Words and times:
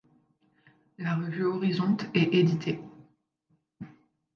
La 0.97 1.13
revue 1.13 1.45
Horizonte 1.45 2.05
est 2.15 2.33
éditée. 2.33 2.79